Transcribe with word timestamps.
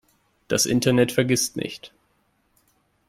Das 0.47 0.65
Internet 0.65 1.11
vergisst 1.11 1.57
nicht. 1.57 1.91